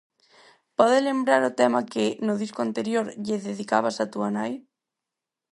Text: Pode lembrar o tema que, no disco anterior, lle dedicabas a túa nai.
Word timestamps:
Pode 0.77 0.99
lembrar 1.09 1.41
o 1.49 1.55
tema 1.61 1.79
que, 1.91 2.05
no 2.25 2.33
disco 2.41 2.59
anterior, 2.67 3.05
lle 3.25 3.37
dedicabas 3.49 3.95
a 4.03 4.09
túa 4.13 4.29
nai. 4.37 4.53